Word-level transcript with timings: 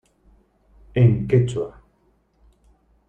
En 1.01 1.11
quechua. 1.27 1.69